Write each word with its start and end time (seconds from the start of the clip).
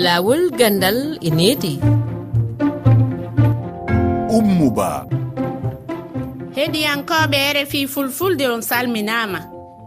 laawol 0.00 0.48
gandal 0.56 1.20
e 1.20 1.30
needi 1.30 1.76
ummuba. 4.32 5.04
Heɗiyankoɓe 6.56 7.38
rfi 7.56 7.86
fulfulde 7.86 8.48
on 8.48 8.62
salminama 8.62 9.40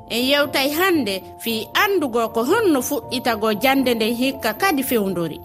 en 0.10 0.22
yewtay 0.30 0.70
hande 0.78 1.16
fi 1.44 1.68
andugo 1.74 2.30
ko 2.30 2.44
honno 2.46 2.80
fuɗɗitago 2.90 3.50
jande 3.64 3.92
nden 3.96 4.14
hikka 4.14 4.54
kadi 4.54 4.84
fewdori 4.84 5.40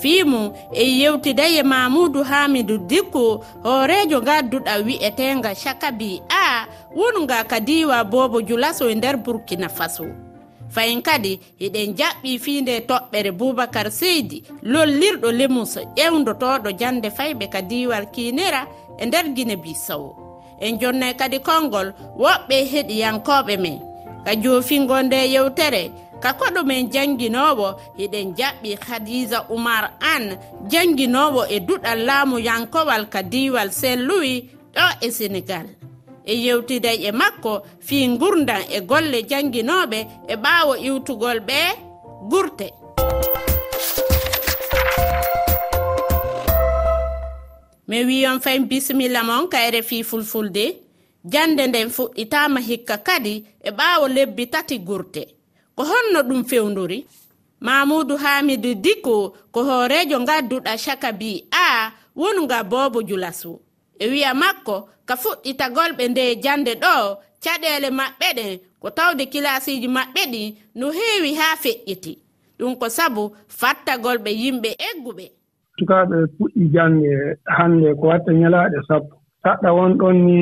fiimu 0.00 0.52
en 0.72 0.90
yewtiday 1.00 1.56
e 1.60 1.62
mamoudou 1.62 2.24
hamidou 2.30 2.78
dikku 2.90 3.24
hoorejo 3.64 4.20
gadduɗa 4.20 4.74
wi'etenga 4.86 5.54
chakabi 5.54 6.20
a 6.28 6.68
wonga 6.96 7.44
ka 7.44 7.60
diwa 7.60 8.04
bobo 8.04 8.42
julaso 8.42 8.84
e 8.90 8.94
nder 8.94 9.16
burkina 9.16 9.68
faso. 9.68 10.29
fayin 10.74 11.02
kadi 11.02 11.40
eɗen 11.60 11.94
jaɓɓi 11.98 12.38
fiinde 12.38 12.80
toɓɓere 12.88 13.30
boubacar 13.38 13.90
seydi 13.90 14.42
lollirɗo 14.62 15.28
lemus 15.32 15.72
ƴewdotoɗo 15.96 16.70
jande 16.80 17.08
fayɓe 17.10 17.48
ka 17.52 17.60
diwal 17.62 18.06
kinera 18.14 18.66
e 18.98 19.06
nder 19.06 19.26
guine 19.34 19.56
bisawo 19.56 20.10
en 20.60 20.78
jonnay 20.80 21.14
kadi 21.16 21.38
konngol 21.40 21.88
woɓɓe 22.18 22.56
heɗiyankoɓe 22.72 23.54
men. 23.64 23.78
Ka 24.24 24.32
joofingo 24.42 25.02
nde 25.02 25.16
yewtere 25.34 25.90
ka 26.22 26.30
koɗo 26.38 26.60
men 26.64 26.90
jannginowo 26.92 27.68
eɗen 28.02 28.34
jaɓɓi 28.38 28.70
hadisa 28.86 29.38
oumar 29.50 29.84
an 30.12 30.24
jannginowo 30.72 31.42
e 31.48 31.60
duɗal 31.60 31.98
laamu 32.08 32.36
yankowal 32.38 33.08
ka 33.12 33.22
diwal 33.22 33.70
saint 33.72 34.00
louis 34.08 34.44
ɗo 34.74 34.84
e 35.00 35.08
sénégal. 35.10 35.66
e 36.24 36.34
yewtiday 36.44 36.98
e 37.08 37.12
makko 37.12 37.62
fii 37.80 38.16
gurdan 38.18 38.62
e 38.70 38.80
golle 38.80 39.22
janginooɓe 39.30 39.98
e 40.28 40.34
ɓaawo 40.36 40.74
iwtugol 40.86 41.38
ɓe 41.48 41.58
gurte. 42.30 42.68
Mi 47.88 48.04
wiyon 48.04 48.40
fayin 48.40 48.66
bisimilla 48.68 49.22
mon 49.24 49.48
kayre 49.48 49.82
fii 49.82 50.04
fulfulde 50.04 50.64
jande 51.24 51.66
nden 51.66 51.88
fuɗɗitama 51.90 52.60
hikka 52.60 52.96
kadi 52.98 53.44
e 53.62 53.70
ɓaawo 53.70 54.08
lebbi 54.08 54.46
tati 54.46 54.78
gurte. 54.78 55.22
Ko 55.74 55.82
honno 55.84 56.20
ɗum 56.22 56.44
fewduri 56.44 57.06
mamoudou 57.60 58.16
hamidou 58.16 58.74
dikko 58.74 59.34
ko 59.52 59.60
hoorejo 59.64 60.18
gadduɗa 60.24 60.76
chaka 60.78 61.12
bi 61.12 61.44
a 61.52 61.92
wonuga 62.16 62.64
bobo 62.64 63.02
julasu 63.02 63.60
e 64.00 64.06
wiya 64.12 64.30
makko 64.42 64.76
ka 65.08 65.14
fuɗɗitagolɓe 65.22 66.04
nde 66.10 66.24
jande 66.44 66.72
ɗo 66.82 66.94
caɗele 67.44 67.88
maɓɓe 67.98 68.28
ɗen 68.38 68.52
ko 68.80 68.88
tawde 68.96 69.24
kilasiji 69.32 69.88
maɓɓe 69.96 70.22
ɗi 70.32 70.42
no 70.78 70.86
heewi 70.98 71.30
haa 71.40 71.56
feƴƴiti. 71.62 72.12
Ɗum 72.58 72.72
ko 72.80 72.86
sabu 72.96 73.22
fattagolɓe 73.60 74.30
yimɓe 74.42 74.70
egguɓe. 74.88 75.24
Sukaaɓe 75.78 76.16
puɗɗi 76.36 76.62
jannge 76.74 77.12
hannde 77.56 77.88
ko 77.98 78.04
watta 78.10 78.32
ñalaaɗe 78.40 78.78
sappo. 78.88 79.14
Saɗɗa 79.42 79.68
won 79.76 79.92
ɗon 80.00 80.16
ni 80.26 80.36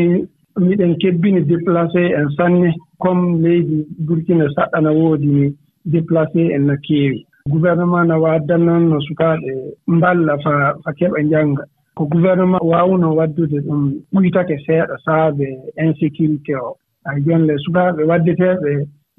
miɗen 0.67 0.93
kebbini 1.01 1.41
déplacé 1.51 2.03
en 2.19 2.29
sanne 2.37 2.69
comme 3.03 3.43
leydi 3.43 3.87
burkina 4.07 4.47
saɗɗa 4.57 4.79
na 4.83 4.91
woodi 4.93 5.55
déplacé 5.85 6.43
en 6.55 6.63
no 6.69 6.75
keewi. 6.87 7.27
Gouvernement 7.49 8.05
no 8.05 8.17
waaddan 8.25 8.63
noon 8.67 8.85
no 8.91 8.99
sukaaɓe 9.07 9.51
mballa 9.87 10.39
fa 10.45 10.53
fa 10.85 10.91
keɓa 10.99 11.23
njannga 11.23 11.65
ko 11.99 12.07
gouvernement 12.07 12.63
waawno 12.63 13.09
waddude 13.19 13.59
ɗum 13.67 13.81
ɓuytake 14.13 14.57
seeɗa 14.67 14.97
saabe 15.05 15.47
insécurité 15.85 16.55
o. 16.55 16.77
Ay 17.09 17.19
jooni 17.25 17.47
le 17.49 17.55
sukaaɓe 17.65 18.03
waddeteeɓe 18.11 18.71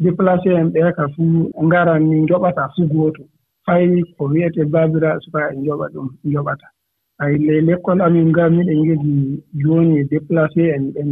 déplacé 0.03 0.49
en 0.59 0.67
ɓee 0.73 0.91
ka 0.97 1.03
fuu 1.13 1.51
ngaran 1.65 1.99
ni 2.09 2.15
njoɓata 2.23 2.63
fuu 2.75 2.87
gooto. 2.93 3.23
Fay 3.65 3.83
ko 4.17 4.23
wiyete 4.31 4.61
baabiraaɓe 4.73 5.19
sukaaɓe 5.25 5.55
njoɓa 5.61 5.85
ɗum 5.93 6.07
njoɓata. 6.29 6.67
Hay 7.19 7.37
ley 7.47 7.61
l'école 7.67 8.01
amin 8.01 8.27
ngaa 8.31 8.49
miɗen 8.55 8.79
jogii 8.87 9.43
jooni 9.61 10.03
déplacé 10.11 10.63
en 10.75 10.83
ɓen 10.95 11.09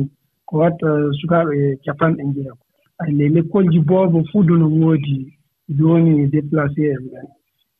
ko 0.47 0.53
watta 0.61 0.87
sukaaɓe 1.19 1.55
capanɗe 1.85 2.23
njeego 2.29 2.57
hay 2.99 3.11
ley 3.17 3.29
l'école 3.35 3.67
ji 3.71 3.79
boobo 3.79 4.23
fuu 4.31 4.43
dono 4.47 4.67
woodi 4.69 5.17
jooni 5.77 6.27
déplacé 6.33 6.83
en. 6.95 7.03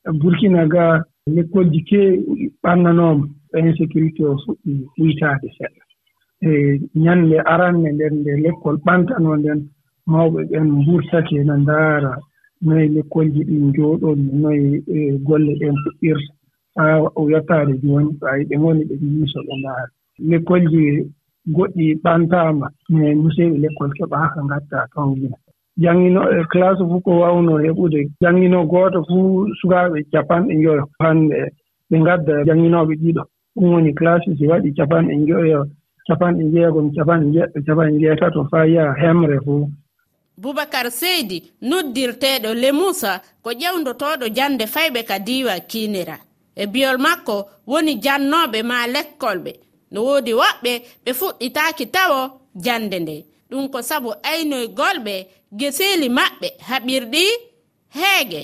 Ɓen 0.04 0.16
burkina 0.20 0.68
gaa 0.68 1.04
lekkol 1.36 1.66
ji 1.74 1.82
keewi 1.90 2.52
ɓannanooma 2.64 3.26
insécurité 3.60 4.22
o 4.32 4.36
fuɗɗi 4.44 4.72
ɓuytaade 4.98 5.48
seɗɗa. 5.58 5.84
E 6.48 6.50
ñannde 7.04 7.38
aranne 7.54 7.90
nden 7.94 8.14
nde 8.22 8.32
lekkol 8.44 8.76
ɓantanoo 8.86 9.36
nden 9.40 9.60
mawɓe 10.12 10.40
ɓen 10.52 10.66
mbuurtake 10.78 11.38
no 11.48 11.56
ndaara. 11.64 12.14
Noye 12.66 12.86
lekkolji 12.96 13.42
ɗin 13.50 13.64
njooɗon 13.70 14.20
noye 14.42 14.82
golle 15.28 15.52
ɗen 15.60 15.76
puɗɗirta 15.84 16.32
haa 16.78 16.98
o 17.20 17.22
yottaade 17.32 17.74
jooni 17.84 18.12
so 18.20 18.26
ɓe 18.50 18.56
ngoni 18.60 18.82
ɓe 18.90 18.96
yiiso 19.02 19.40
ɓe 19.48 19.54
ndaara. 19.60 19.88
Lekkolji 20.30 20.84
goɗɗi 21.56 21.86
ɓantaama 22.04 22.68
mais 22.90 23.16
museeɓe 23.22 23.58
lekkol 23.64 23.92
keɓaaka 23.98 24.40
ngattaa 24.48 24.86
toon 24.94 25.16
gila 25.20 25.38
janngino 25.84 26.22
e 26.32 26.40
eh, 26.40 26.46
classe 26.52 26.84
fof 26.90 27.04
ko 27.04 27.12
waawnoo 27.22 27.60
heɓude. 27.66 28.00
Janngino 28.22 28.66
gooto 28.72 29.00
fuu 29.08 29.48
sukaaɓe 29.60 30.00
capanɗe 30.12 30.54
njoyo 30.56 30.84
hannde. 31.00 31.36
Ɓe 31.90 31.96
ngadda 32.02 32.34
jannginooɓe 32.48 32.94
ɗiɗo. 33.02 33.24
Ɗum 33.56 33.72
woni 33.74 33.94
classe 33.94 34.30
si 34.38 34.46
waɗi 34.52 34.70
capanɗe 34.78 35.14
njoyo 35.16 35.60
capanɗe 36.08 36.44
jeegom 36.54 36.88
capanɗe 36.96 37.28
jeɗɗo 37.36 37.60
capanɗe 37.66 38.00
jeetato 38.02 38.40
faa 38.52 38.66
yaha 38.74 38.94
hemre 39.02 39.38
fof 39.46 39.70
boubacar 40.42 40.92
seydi 40.92 41.38
noddirteeɗo 41.62 42.54
lemusa 42.54 43.22
ko 43.44 43.50
ƴewndotooɗo 43.62 44.26
jannde 44.38 44.66
fayɓe 44.74 45.04
ka 45.10 45.20
diiwa 45.20 45.60
kiinira. 45.70 46.18
E 46.56 46.66
biyol 46.68 46.98
makko 46.98 47.36
woni 47.68 47.94
jannooɓe 48.04 48.60
maa 48.64 48.86
lekkolɓe 48.94 49.52
no 49.92 50.00
woodi 50.08 50.34
woɓɓe 50.42 50.72
ɓe 51.04 51.12
fuɗɗitaaki 51.20 51.86
tawo 51.96 52.20
jannde 52.66 52.98
nde. 53.00 53.16
ɗum 53.50 53.70
ko 53.74 53.80
sabu 53.90 54.10
aynoygolɓe 54.32 55.16
geseeli 55.60 56.08
maɓɓe 56.18 56.48
haɓirɗi 56.70 57.24
heege. 57.98 58.42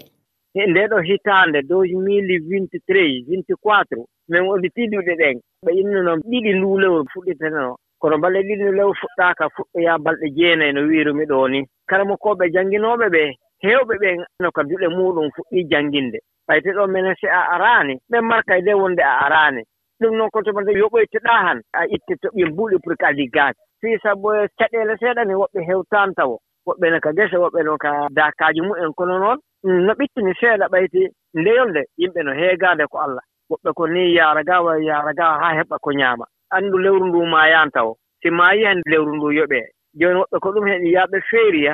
E 0.56 0.62
nde 0.69 0.81
ɗo 0.91 0.97
hitaande 1.08 1.59
deux 1.69 1.88
mille 2.06 2.36
vingt 2.50 2.72
trois 2.88 3.14
vingt 3.30 3.50
quatre 3.64 4.02
min 4.30 4.41
woni 4.47 4.68
tiɗuɗe 4.75 5.14
ɗen. 5.22 5.38
Ɓe 5.66 5.72
innuno 5.81 6.12
ɗiɗi 6.30 6.52
nduulewol 6.58 7.03
fuɗɗitanoo 7.12 7.74
kono 8.02 8.16
balɗe 8.22 8.40
ɗiɗi 8.47 8.64
ndulewo 8.64 8.94
fuɗɗaaka 9.02 9.44
fuɗɗoya 9.56 9.94
balɗe 10.06 10.28
jeenayi 10.38 10.72
no 10.74 10.81
wiirumi 10.90 11.25
ɗoo 11.31 11.47
ni. 11.53 11.59
Kala 11.90 12.03
mo 12.06 12.16
koɓe 12.24 12.46
jannginooɓe 12.53 13.06
ɓee 13.16 13.30
heewɓe 13.64 13.94
ɓe 14.02 14.09
no 14.41 14.52
ka 14.56 14.62
duɗe 14.70 14.88
muɗum 14.97 15.28
fuɗɗii 15.35 15.68
jannginde 15.72 16.18
ɓayte 16.47 16.70
ɗo 16.78 16.84
minen 16.94 17.16
si 17.20 17.28
a 17.28 17.41
araani 17.53 17.94
ɓen 18.12 18.22
marka 18.30 18.62
de 18.66 18.74
wonde 18.74 19.02
a 19.03 19.14
araani. 19.25 19.62
Ɗum 20.00 20.16
noon 20.18 20.30
ko 20.34 20.41
toma 20.44 20.62
yoɓoyteɗaa 20.81 21.40
han 21.46 21.59
a 21.74 21.81
itte 21.96 22.14
toɓɓe 22.24 22.44
mbuuɗi 22.50 22.78
pour 22.84 22.96
que 23.00 23.06
a 23.06 23.12
liggaaki. 23.12 23.59
fii 23.84 23.98
sabu 24.04 24.28
caɗeele 24.60 24.94
seeɗa 25.02 25.24
ni 25.28 25.34
woɓɓe 25.42 25.60
heewtaan 25.68 26.10
tawo 26.18 26.36
woɓɓe 26.68 26.86
no 26.92 27.00
ka 27.04 27.10
gese 27.18 27.38
woɓɓe 27.44 27.60
no 27.68 27.74
ka 27.84 27.92
daakaaji 28.18 28.62
mumen 28.62 28.94
kono 28.98 29.16
noon. 29.24 29.38
Mm, 29.64 29.80
no 29.86 29.92
ɓittini 30.00 30.32
seeɗa 30.40 30.66
ɓayti 30.74 31.02
ndeyol 31.40 31.70
nde 31.70 31.82
yimɓe 32.02 32.20
no 32.26 32.32
heegaande 32.40 32.86
ko 32.92 32.98
allah. 33.06 33.24
Woɓɓe 33.52 33.70
ko 33.78 33.84
ni 33.94 34.02
yaara 34.18 34.42
ga 34.50 34.58
way 34.66 34.80
yaara 34.90 35.12
ga 35.20 35.26
haa 35.42 35.54
heɓa 35.60 35.76
ko 35.84 35.90
ñaama. 36.00 36.26
Anndu 36.56 36.78
lewru 36.84 37.06
ndu 37.08 37.20
maayaani 37.34 37.72
taw 37.76 37.90
si 38.22 38.30
maayi 38.30 38.64
hannde 38.68 38.88
lewru 38.92 39.12
ndu 39.16 39.28
yoɓee 39.40 39.66
jooni 40.00 40.20
woɓɓe 40.22 40.38
ko 40.44 40.50
ɗum 40.54 40.66
heɗi 40.72 40.88
yaaɓe 40.96 41.18
feeriya 41.30 41.74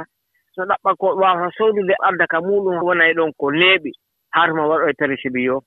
so 0.56 0.62
ɗaɓɓa 0.70 0.92
ko 1.00 1.08
waawata 1.22 1.52
sowdude 1.58 1.94
adda 2.08 2.26
ka 2.28 2.38
muɗum 2.42 2.78
wonay 2.88 3.14
ɗon 3.14 3.32
ko 3.40 3.52
neeɓi. 3.52 3.92
Haatuma 4.34 4.64
waɗo 4.70 4.90
e 4.90 4.94
tarisibi 5.00 5.44
yo. 5.50 5.58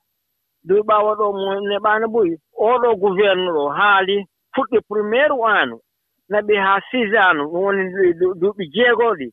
Duuɓaawa 0.67 1.11
ɗo 1.19 1.25
mo 1.39 1.49
neɓaano 1.69 2.05
boyi 2.13 2.35
oɗo 2.69 2.87
gouvernu 3.01 3.49
ɗo 3.57 3.63
haali 3.77 4.15
fuɗɗi 4.55 4.77
premiére 4.89 5.33
waano 5.43 5.79
naɓi 6.31 6.55
haa 6.65 6.79
six 6.91 7.07
ans 7.23 7.37
ɗum 7.37 7.61
woni 7.63 7.83
duuɓi 8.41 8.63
jeegoɗi 8.75 9.27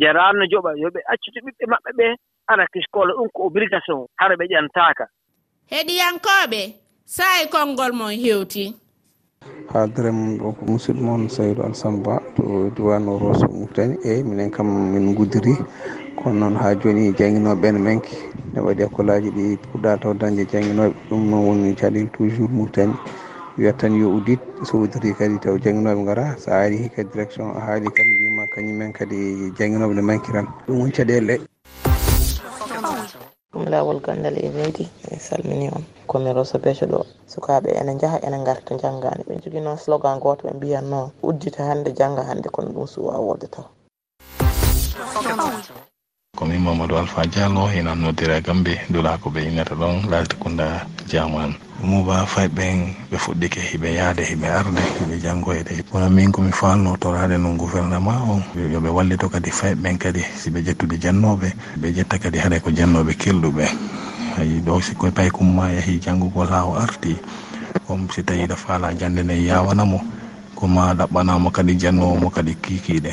jaraano 0.00 0.44
joɓa 0.52 0.70
yo 0.82 0.88
ɓe 0.94 1.00
accito 1.12 1.40
ɓiɓɓe 1.44 1.64
maɓɓe 1.72 1.90
ɓe 1.98 2.06
ara 2.50 2.64
kiskola 2.72 3.12
ɗum 3.16 3.28
ko 3.34 3.40
obligation 3.46 4.06
hara 4.20 4.34
ɓe 4.40 4.44
ƴantaka 4.52 5.04
heɗiyankoɓe 5.70 6.60
sayi 7.04 7.46
konngol 7.52 7.92
mon 7.98 8.12
heewti 8.22 8.64
haaldere 9.72 10.10
mum 10.18 10.38
ɗo 10.38 10.48
ko 10.56 10.62
musidɗo 10.70 11.02
moon 11.06 11.28
saydou 11.28 11.64
alsamba 11.66 12.14
to 12.36 12.70
diwano 12.76 13.18
roso 13.18 13.46
muftani 13.58 13.94
eyyi 14.08 14.22
minen 14.28 14.50
kam 14.50 14.66
min 14.92 15.14
guddiri 15.14 15.54
kono 16.18 16.38
noon 16.40 16.54
ha 16.56 16.74
joni 16.80 17.12
jangguinoɓe 17.18 17.66
ene 17.68 17.78
menki. 17.78 18.16
Ne 18.52 18.60
waɗi 18.60 18.82
hakkullaji 18.82 19.30
ɗi 19.36 19.44
puɗɗa 19.68 20.00
taw 20.00 20.12
dañde 20.20 20.42
jangguinoɓe 20.50 20.94
ɗum 21.08 21.22
noon 21.30 21.44
woni 21.46 21.74
caɗele 21.80 22.08
toujours 22.14 22.50
muftani 22.50 22.94
wiyata 23.56 23.88
tan 23.88 23.96
yo 23.96 24.12
udit 24.12 24.40
so 24.68 24.84
udiri 24.84 25.16
kadi 25.16 25.40
taw 25.40 25.56
jangguinoɓe 25.56 26.04
gara 26.04 26.36
sa 26.36 26.60
ari 26.68 26.92
kadi 26.92 27.08
direction 27.08 27.56
a 27.56 27.60
haali 27.60 27.88
kadi 27.88 28.12
mbima 28.12 28.44
kañumen 28.52 28.92
kadi 28.92 29.48
jangguinoɓe 29.56 29.94
ne 29.96 30.02
mankiran 30.04 30.46
ɗum 30.68 30.76
woni 30.80 30.92
caɗele 30.92 31.34
ɗe 31.40 31.44
ɗum 33.52 33.64
lawol 33.72 34.00
gandal 34.04 34.36
e 34.36 34.52
leydi 34.52 34.84
mi 35.08 35.16
salmini 35.16 35.72
on. 35.72 35.80
Komi 36.06 36.32
roso 36.36 36.58
beco 36.60 36.84
ɗo 36.86 37.00
sukaɓe 37.26 37.70
ene 37.80 37.96
jaaha 38.00 38.18
ene 38.20 38.44
garta 38.44 38.76
janggani 38.76 39.24
ɓe 39.24 39.40
jogui 39.42 39.60
noon 39.64 39.78
slogan 39.80 40.20
goto 40.20 40.44
ɓe 40.48 40.52
mbiyanno 40.56 41.10
uddita 41.24 41.64
hande 41.64 41.90
jangga 41.96 42.22
hande 42.28 42.48
kono 42.52 42.68
ɗum 42.76 42.86
suwa 42.86 43.16
wodde 43.18 43.48
taw. 43.48 43.64
komin 46.36 46.60
mamadou 46.60 46.98
alpha 47.00 47.24
diallo 47.26 47.72
ina 47.72 47.94
noddira 47.94 48.40
gambe 48.40 48.76
dulako 48.92 49.30
ɓe 49.34 49.40
innata 49.48 49.74
ɗon 49.74 50.10
lalti 50.10 50.36
kunda 50.36 50.86
jaman 51.08 51.54
muba 51.82 52.26
fay 52.26 52.48
ɓen 52.48 52.94
ɓe 53.10 53.16
fuɗɗike 53.16 53.60
hiɓe 53.72 53.88
yaade 53.98 54.22
hiɓe 54.30 54.46
arde 54.58 54.82
hiɓe 55.00 55.16
janngoyde 55.24 55.72
kono 55.90 56.10
min 56.10 56.32
komi 56.32 56.52
falno 56.52 56.96
torade 56.96 57.36
no 57.40 57.56
gouvernement 57.56 58.20
o 58.28 58.34
yoɓe 58.74 58.88
wallito 58.96 59.28
kadi 59.28 59.50
fay 59.50 59.74
ɓen 59.74 59.96
kadi 59.98 60.20
siɓe 60.40 60.62
jettude 60.66 60.96
jannoɓe 61.00 61.48
ɓe 61.80 61.86
jetta 61.96 62.18
kadi 62.18 62.38
haɗa 62.38 62.60
ko 62.60 62.70
jannoɓe 62.70 63.12
kelɗuɓe 63.16 63.64
ayi 64.38 64.60
ɗo 64.60 64.80
sikoye 64.80 65.12
pay 65.16 65.30
kumma 65.30 65.72
yahi 65.72 65.98
janngugol 65.98 66.48
ha 66.52 66.64
o 66.68 66.74
arti. 66.76 67.16
Comme 67.86 68.08
si 68.12 68.22
tawi 68.22 68.46
ɗo 68.46 68.56
faala 68.56 68.92
jannde 68.98 69.22
nde 69.22 69.34
yawanamo 69.48 69.98
koma 70.54 70.94
ɗaɓɓanamo 70.98 71.48
kadi 71.56 71.72
jannowomo 71.80 72.28
kadi 72.30 72.52
kikiɗe 72.62 73.12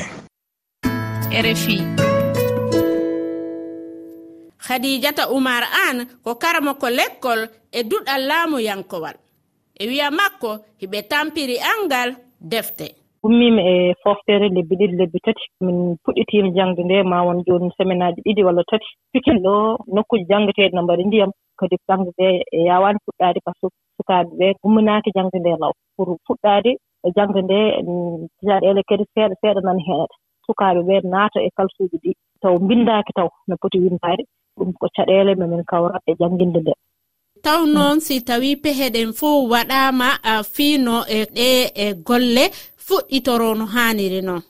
rfi 1.44 2.03
khadijata 4.66 5.28
umar 5.36 5.62
an 5.88 5.96
ko 6.24 6.30
karamo 6.42 6.72
ko 6.80 6.88
lekkol 6.98 7.40
e 7.78 7.80
duɗal 7.90 8.22
laamu 8.30 8.58
yankowal. 8.68 9.16
E 9.80 9.84
wiya 9.88 10.08
makko 10.10 10.50
hiɓe 10.80 10.98
tampiri 11.10 11.56
angal 11.72 12.10
defte. 12.52 12.86
Ummimi 13.26 13.62
e 13.72 13.94
foftere 14.02 14.46
lebbi 14.56 14.74
ɗiɗi 14.80 14.96
lebbi 15.00 15.18
tati. 15.24 15.44
Min 15.64 15.96
puɗɗitiima 16.04 16.54
jangde 16.56 16.82
nde 16.84 16.96
ma 17.10 17.24
won 17.26 17.38
jooni 17.46 17.70
semaine 17.76 18.04
aji 18.04 18.20
ɗiɗi 18.26 18.42
walla 18.46 18.62
tati. 18.70 18.88
Pikel 19.12 19.38
ɗo 19.44 19.54
nokkuji 19.94 20.24
janngeteeɗi 20.30 20.74
no 20.74 20.82
mbaɗi 20.82 21.04
ndiyam. 21.06 21.30
Kadi 21.58 21.76
jangde 21.88 22.10
nde 22.14 22.28
e 22.56 22.58
yaawaani 22.68 22.98
fuɗɗaade 23.04 23.40
par 23.44 23.54
ce 23.60 23.66
que 23.72 23.78
sukaaɓe 23.96 24.30
ɓee 24.38 24.52
gumminaaki 24.62 25.10
jangde 25.16 25.38
nde 25.40 25.52
law. 25.62 25.72
Pour 25.96 26.08
fuɗɗaade 26.26 26.70
e 27.04 27.08
jangde 27.16 27.40
nde 27.46 27.58
tijaɗeele 28.38 28.82
kadi 28.88 29.04
seeɗa 29.14 29.34
seeɗa 29.40 29.60
nani 29.66 29.82
heeɗa 29.88 30.14
sukaaɓe 30.46 30.80
ɓee 30.88 31.00
naata 31.12 31.38
e 31.46 31.48
kalsuuji 31.56 31.96
ɗi. 32.04 32.10
Taw 32.42 32.54
mbinndaaki 32.64 33.12
taw 33.18 33.28
no 33.48 33.54
poti 33.60 33.78
winndaade. 33.84 34.22
ɗum 34.56 34.72
ko 34.80 34.86
caɗele 34.96 35.34
mamin 35.34 35.64
kawratɗe 35.70 36.12
jannginde 36.20 36.60
nde. 36.60 36.72
Taw 37.44 37.60
noon 37.66 38.00
si 38.00 38.20
tawi 38.28 38.56
peheɗen 38.62 39.12
fof 39.18 39.50
waɗama 39.52 40.08
fiino 40.54 40.96
e 41.08 41.20
ɗe 41.36 41.48
e 41.84 41.86
golle 42.06 42.44
fuɗɗitoro 42.86 43.48
no 43.58 43.64
haaniri 43.74 44.20
noon. 44.22 44.42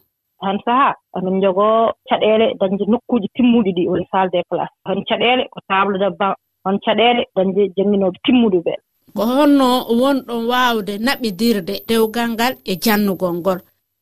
Han 0.44 0.58
saaha 0.64 0.94
amin 1.16 1.40
jogoo 1.42 1.92
caɗeele 2.08 2.46
dañde 2.60 2.84
nokkuuji 2.92 3.28
timmuɗi 3.36 3.70
ɗi 3.76 3.88
woni 3.90 4.06
salle 4.12 4.30
des 4.32 4.44
place 4.48 4.72
hon 4.86 5.00
caɗeele 5.08 5.48
ko 5.52 5.58
table 5.68 5.98
de 5.98 6.08
ban 6.18 6.34
hon 6.64 6.78
caɗeele 6.84 7.22
dañde 7.36 7.62
jannginooɓe 7.76 8.18
timmuɗi 8.24 8.58
ɓee. 8.66 8.78
Ko 9.16 9.22
honno 9.34 9.66
wonɗon 10.00 10.42
waawde 10.50 10.94
naɓidirde 11.06 11.74
dewgal 11.88 12.28
ngal 12.34 12.54
e 12.70 12.72
jannugol 12.84 13.34
ngol. 13.40 13.58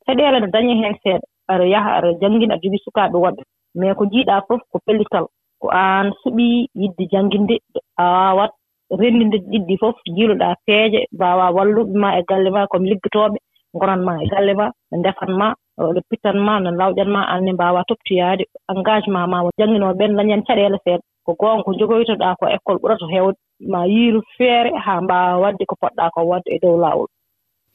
Caɗeele 0.06 0.40
no 0.40 0.46
daña 0.54 0.74
heen 0.80 0.96
seeɗa. 1.02 1.26
Aɗa 1.52 1.64
yaha 1.72 1.90
aɗa 1.98 2.08
janngina 2.20 2.54
aɗa 2.54 2.62
jogii 2.62 2.84
sukaaɓe 2.84 3.16
woɓɓe. 3.24 3.42
Mais 3.74 3.94
ko 3.96 4.04
njiiɗaa 4.04 4.44
fof 4.48 4.60
ko 4.70 4.78
pellital. 4.86 5.26
ko 5.62 5.66
aan 5.70 6.06
suɓii 6.22 6.58
yiɗde 6.80 7.04
jannginde 7.12 7.54
a 8.02 8.04
waawat 8.14 8.52
renndinde 9.00 9.38
ɗiɗɗi 9.50 9.74
fof 9.82 9.96
njiiloɗaa 10.10 10.54
peeje 10.66 11.00
mbaawaa 11.14 11.54
walluɓe 11.56 11.94
maa 12.02 12.16
e 12.18 12.22
galle 12.28 12.50
maa 12.56 12.66
komi 12.70 12.90
liggotooɓe 12.90 13.38
ngonan 13.76 14.00
maa 14.06 14.18
e 14.24 14.26
galle 14.32 14.52
maa 14.60 14.70
no 14.90 14.94
ndefan 14.98 15.32
maa 15.40 15.54
ɓe 15.94 16.00
pittan 16.10 16.38
maa 16.46 16.58
no 16.64 16.70
lawƴan 16.80 17.10
maa 17.14 17.26
aan 17.32 17.42
ne 17.44 17.52
mbaawaa 17.56 17.88
toptoyaade 17.88 18.44
engagement 18.72 19.28
maa 19.32 19.42
jannginooɓe 19.58 19.96
ɓeen 19.98 20.16
dañen 20.18 20.42
caɗeele 20.46 20.78
seeɗa 20.84 21.04
ko 21.26 21.30
goonga 21.40 21.62
ko 21.64 21.70
jogoytoɗaa 21.78 22.34
ko 22.40 22.44
école 22.56 22.78
ɓurata 22.82 23.06
heewde 23.12 23.38
ma 23.72 23.80
yiiru 23.94 24.20
feere 24.36 24.70
haa 24.84 25.00
mbaawa 25.04 25.40
waɗde 25.42 25.64
ko 25.70 25.74
poɗɗaa 25.82 26.10
ko 26.14 26.20
waɗde 26.30 26.48
e 26.54 26.58
dow 26.62 26.76
laawol. 26.82 27.08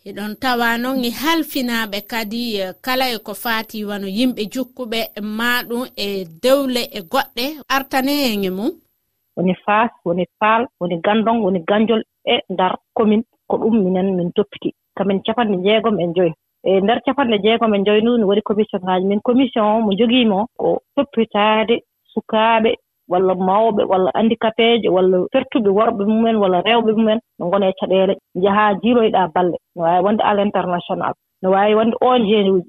eɗon 0.05 0.35
tawa 0.41 0.77
noon 0.77 1.03
e 1.03 1.09
halfinaɓe 1.21 1.99
kadi 2.11 2.41
kala 2.85 3.05
e 3.15 3.17
ko 3.25 3.33
fati 3.33 3.85
wano 3.89 4.07
yimɓe 4.07 4.41
jukkuɓe 4.53 4.99
e 5.17 5.21
maɗum 5.37 5.83
e 6.05 6.25
dewle 6.43 6.81
e 6.97 6.99
goɗɗe. 7.11 7.45
Artane 7.75 8.13
hen 8.23 8.43
e 8.43 8.49
mum. 8.49 8.71
Woni 9.35 9.53
faas 9.65 9.91
woni 10.05 10.25
paal 10.39 10.61
woni 10.79 10.95
gandon 11.05 11.41
woni 11.43 11.59
ganjol 11.69 12.01
e 12.25 12.35
ndar 12.53 12.73
commune 12.93 13.23
ko 13.49 13.57
ɗum 13.57 13.75
minen 13.83 14.15
min 14.17 14.31
toppiti. 14.35 14.69
Kamin 14.97 15.21
capanɗe 15.25 15.57
jeegom 15.65 15.99
e 15.99 16.05
joyi. 16.15 16.33
E 16.63 16.81
nder 16.81 17.01
capanɗe 17.05 17.37
jeegom 17.43 17.73
e 17.75 17.83
joyi 17.85 18.01
ndu 18.01 18.17
ne 18.17 18.25
waɗi 18.29 18.41
commission 18.41 18.81
ngaji 18.83 19.05
min 19.07 19.21
commission 19.21 19.65
o 19.65 19.81
mo 19.81 19.91
jogiimo 19.99 20.47
ko 20.57 20.81
toppitaade 20.95 21.75
sukaaɓe 22.13 22.71
walla 23.11 23.33
mawɓe 23.35 23.83
walla 23.91 24.09
handicapéje 24.17 24.87
walla 24.95 25.17
fertuɓe 25.33 25.69
worɓe 25.77 26.03
mumen 26.05 26.35
walla 26.41 26.61
rewɓe 26.67 26.91
mumen 26.97 27.19
no 27.39 27.45
ngona 27.47 27.69
e 27.69 27.73
caɗeele. 27.79 28.13
Njahaa 28.35 28.73
jiiloyɗaa 28.81 29.27
balle. 29.35 29.57
No 29.75 29.81
waawi 29.83 30.03
wonde 30.05 30.23
al 30.23 30.39
international. 30.39 31.13
No 31.41 31.47
waawi 31.51 31.73
wonde 31.75 31.95
ong 32.01 32.23
uji. 32.23 32.63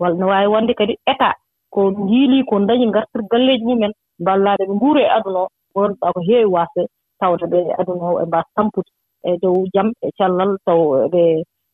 Walla 0.00 0.16
no 0.20 0.26
waawi 0.26 0.48
wonde 0.54 0.72
kadi 0.74 0.94
état 1.12 1.34
ko 1.72 1.90
njiilii 1.90 2.44
ko 2.44 2.58
dañi 2.68 2.86
ngartir 2.86 3.22
galleeji 3.30 3.64
mumen 3.64 3.92
mballaaɓe 4.20 4.64
ɓe 4.68 4.74
nguuro 4.74 5.00
e 5.00 5.08
aduna 5.16 5.38
o 5.44 5.48
ngorɗaa 5.72 6.12
ko 6.14 6.20
heewi 6.28 6.52
waasde 6.54 6.82
tawde 7.20 7.44
ɓe 7.52 7.58
e 7.70 7.72
aduna 7.80 8.04
o 8.12 8.20
e 8.22 8.24
mbaasa 8.28 8.50
tampude 8.56 8.90
e 9.24 9.30
dow 9.42 9.56
jam 9.74 9.88
e 10.02 10.08
cellal 10.18 10.52
taw 10.66 10.80
ɓe 11.12 11.22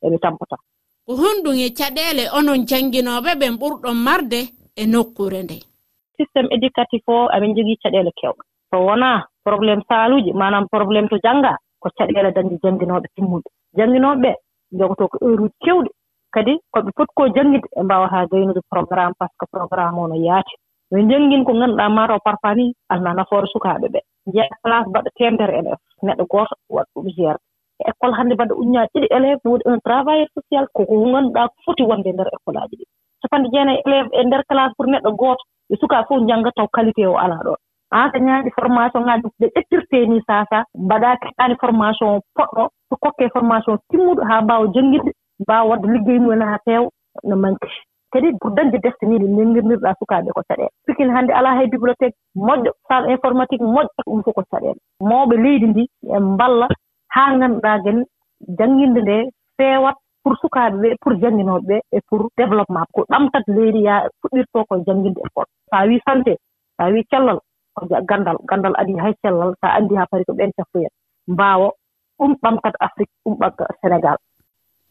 eɓe 0.05 0.17
tampataa 0.23 0.61
ko 1.06 1.12
honɗum 1.17 1.56
e 1.67 1.69
caɗeele 1.79 2.25
onon 2.38 2.61
jannginooɓe 2.69 3.31
ɓen 3.41 3.55
ɓurɗon 3.61 3.97
marde 4.06 4.41
e 4.76 4.82
nokkuure 4.93 5.43
nde. 5.43 5.68
systéme 6.19 6.49
éducatif 6.56 7.03
o 7.09 7.29
amin 7.35 7.55
jogii 7.56 7.81
caɗeele 7.82 8.11
keewɗe. 8.19 8.43
So 8.70 8.76
wonaa 8.87 9.25
probléme 9.47 9.82
saaluuji 9.88 10.32
manam 10.32 10.65
probléme 10.75 11.09
to 11.09 11.17
janngaa 11.25 11.56
ko 11.82 11.88
caɗeele 11.99 12.31
dañde 12.37 12.56
jannginooɓe 12.62 13.09
timmuɓe 13.15 13.49
jannginooɓe 13.79 14.20
ɓee 14.23 14.37
njogotoo 14.75 15.09
ko 15.12 15.17
heure 15.23 15.43
uji 15.44 15.56
keewɗi. 15.65 15.91
Kadi 16.35 16.53
ko 16.73 16.79
ɓe 16.85 16.91
foti 16.97 17.12
koo 17.17 17.29
janngide 17.35 17.67
ɓe 17.75 17.82
mbawataa 17.85 18.29
gaynude 18.31 18.61
programme 18.73 19.15
par 19.19 19.29
ce 19.31 19.37
que 19.41 19.47
programme 19.55 19.99
o 19.99 20.09
no 20.09 20.17
yaati. 20.26 20.55
Yo 20.91 20.99
janngin 21.11 21.44
ko 21.44 21.53
ngannduɗaa 21.55 21.94
maaro 21.97 22.19
parfois 22.26 22.55
ni 22.56 22.75
alna 22.93 23.14
nafoore 23.14 23.47
sukaaɓe 23.53 23.87
ɓee. 23.94 24.05
Njeya 24.26 24.49
classe 24.62 24.88
mbaɗa 24.91 25.11
teemedere 25.17 25.55
élève 25.61 25.81
neɗɗo 26.06 26.25
gooto 26.32 26.55
waɗa 26.76 26.91
ɗum 26.94 27.09
gérde 27.17 27.43
e 27.81 27.82
école 27.91 28.14
hannde 28.19 28.35
mbaɗa 28.35 28.55
uññaa 28.61 28.87
ɗiɗi 28.93 29.09
élève 29.17 29.41
woni 29.44 29.64
un 29.71 29.79
travailleur 29.87 30.29
social 30.37 30.67
koko 30.76 30.94
ngannduɗaa 31.11 31.49
ko 31.49 31.56
foti 31.64 31.82
wonde 31.88 32.09
e 32.11 32.12
ndeer 32.12 32.31
école 32.37 32.59
aaji 32.61 32.76
ɗi. 32.81 32.85
Capanɗe 33.23 33.49
jeenayi 33.53 33.81
élève 33.87 34.09
e, 34.12 34.21
e 34.21 34.25
ndeer 34.26 34.43
classe 34.50 34.75
pour 34.76 34.87
neɗɗo 34.87 35.11
gooto. 35.21 35.44
e 35.73 35.75
sukaa 35.81 36.05
fof 36.09 36.20
njannga 36.23 36.50
taw 36.56 36.67
qualité 36.75 37.06
o 37.06 37.17
alaa 37.25 37.43
ɗoon 37.47 37.61
aan 37.97 38.11
so 38.12 38.19
ñaani 38.26 38.50
formation 38.56 39.03
ŋaaji 39.06 39.29
ɗe 39.41 39.47
ƴettirtee 39.55 40.06
nii 40.11 40.23
saasaa 40.29 40.65
mbaɗaa 40.85 41.17
keɓaani 41.23 41.55
formation 41.62 42.20
poɗɗo 42.37 42.62
so 42.88 42.94
kokkee 43.03 43.29
formation 43.35 43.76
timmuɗo 43.91 44.23
haa 44.29 44.41
mbaawa 44.44 44.67
janngirde 44.75 45.12
mbaawa 45.43 45.69
waɗde 45.70 45.87
liggey 45.94 46.19
mumen 46.19 46.43
haa 46.50 46.59
feewa 46.65 46.88
no 47.29 47.37
manque 47.37 47.69
kadi 48.12 48.29
pour 48.41 48.50
dañde 48.56 48.79
defte 48.85 49.05
ni 49.06 49.19
ɗe 49.19 49.26
nenndirnirɗaa 49.37 49.94
sukaaɓe 49.99 50.31
ko 50.37 50.43
caɗeele. 50.49 50.70
Pikin 50.87 51.11
hannde 51.15 51.32
alaa 51.38 51.55
hay 51.59 51.67
bibliothèque 51.75 52.17
moƴƴo 52.47 52.71
salle 52.88 53.11
informatique 53.12 53.62
moƴƴo 53.75 53.88
ɗum 54.07 54.23
fof 54.25 54.35
ko 54.35 54.43
caɗeele. 54.50 54.81
Mawɓe 55.09 55.37
leydi 55.45 55.66
ndi 55.66 55.83
e 56.14 56.19
mballa 56.19 56.66
haa 57.14 57.37
ngannduɗaa 57.37 57.78
gani 57.85 58.02
jannginde 58.59 59.00
ndee 59.02 59.23
feewat 59.57 59.97
pour 60.28 60.37
sukaaɓe 60.42 60.76
ɓee 60.82 60.97
pour 61.00 61.12
jannginooɓe 61.20 61.64
ɓee 61.68 61.80
e 61.97 61.99
pour 62.08 62.20
développement 62.37 62.87
ko 62.94 63.00
ɓamtat 63.12 63.44
leydi 63.56 63.80
yaa 63.88 64.08
fuɗɗirtoo 64.20 64.64
koye 64.68 64.82
jannginde 64.87 65.20
école 65.26 65.49
so 65.68 65.75
a 65.80 65.87
wii 65.88 66.00
santé 66.06 66.32
so 66.76 66.80
a 66.85 66.90
wii 66.92 67.04
cellal 67.11 67.38
ko 67.75 67.80
ganndal 68.08 68.37
ganndal 68.50 68.75
adii 68.80 69.00
hay 69.04 69.14
cellal 69.23 69.50
so 69.61 69.64
a 69.68 69.76
anndii 69.78 69.97
haa 69.97 70.11
pari 70.11 70.25
ko 70.28 70.32
ɓeen 70.38 70.52
cafroyat 70.56 70.92
mbaawa 71.32 71.68
ɗum 72.18 72.32
ɓamtat 72.42 72.75
afrique 72.87 73.14
ɗum 73.25 73.35
ɓamta 73.40 73.64
sénégal. 73.80 74.18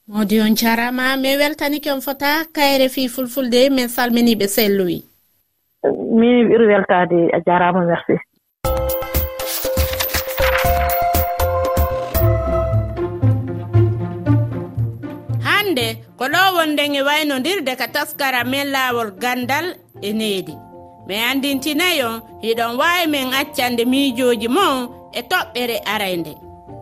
Modi 0.08 0.41
on 0.41 0.56
jarama 0.62 1.06
mi 1.22 1.38
weltanike 1.41 1.89
on 1.94 2.01
fota 2.08 2.32
kayre 2.56 2.89
fi 2.89 3.08
fulfulde 3.15 3.62
min 3.75 3.88
salminiɓe 3.96 4.48
selloyi 4.56 5.00
min 6.20 6.50
ɓuri 6.50 6.65
weltade 6.74 7.20
a 7.36 7.38
jarama 7.46 7.86
merci. 7.86 8.15
wonden 16.68 16.96
e 16.96 17.02
waynodirde 17.02 17.74
ka 17.80 17.88
taskara 17.88 18.44
men 18.44 18.68
laawol 18.76 19.12
gandal 19.24 19.66
e 20.02 20.14
needi. 20.14 20.56
Mi 21.08 21.16
andintinayi 21.30 22.08
hiɗon 22.44 22.74
wawi 22.80 23.08
men 23.14 23.34
accande 23.34 23.84
miijoji 23.86 24.48
mon 24.48 24.76
e 25.14 25.22
toɓɓere 25.32 25.78
araynde. 25.94 26.34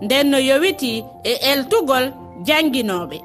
Nden 0.01 0.25
no 0.32 0.38
yowiti 0.50 1.04
e 1.24 1.34
eltugol 1.51 2.06
jannginoɓe 2.48 3.18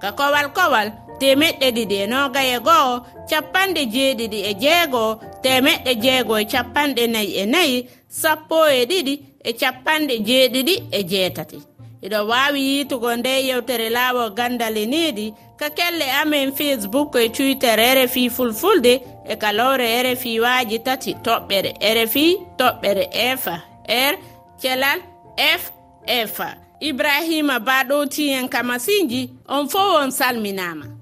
ka 0.00 0.08
kowal 0.18 0.48
kowal 0.56 0.88
temeɗɗe 1.20 1.66
ɗiɗi 1.76 1.96
e 2.04 2.06
noga 2.12 2.40
e 2.54 2.56
goho 2.66 2.94
capanɗe 3.30 3.82
jeeɗiɗi 3.94 4.38
e 4.50 4.52
jeegoo 4.62 5.10
temeɗɗe 5.42 5.92
jeegoo 6.02 6.38
e 6.42 6.44
capanɗe 6.52 7.02
nayi 7.14 7.30
e 7.42 7.44
nayi 7.54 7.76
sappo 8.20 8.56
e 8.78 8.82
ɗiɗi 8.90 9.14
e 9.48 9.50
capanɗe 9.60 10.14
jeeɗiɗi 10.28 10.74
e 10.98 11.00
jeetati. 11.10 11.58
iɗo 12.06 12.20
wawi 12.30 12.60
yitugo 12.68 13.16
nde 13.16 13.46
yewtere 13.48 13.90
laawol 13.90 14.30
gandal 14.30 14.76
e 14.76 14.86
needi 14.86 15.34
ka 15.56 15.70
kelle 15.70 16.06
amen 16.22 16.52
facebook 16.52 17.16
e 17.16 17.28
twitter 17.28 17.78
e 17.80 17.94
rfi 18.04 18.30
fulfulde 18.30 18.94
e 19.28 19.36
kalowre 19.36 19.86
e 19.96 20.02
rfi 20.02 20.40
waaji 20.40 20.78
tati 20.78 21.12
toɓɓere 21.24 21.70
e 21.80 21.90
rfi 22.04 22.26
toɓɓere 22.58 23.04
efa 23.30 23.54
r 23.88 24.14
thelal 24.60 25.00
f 25.36 25.62
efa 26.06 26.48
ibrahima 26.80 27.58
baɗowtiyen 27.58 28.48
kamasinji 28.48 29.30
on 29.48 29.68
fo 29.68 29.78
on 29.78 30.10
salminama 30.10 30.95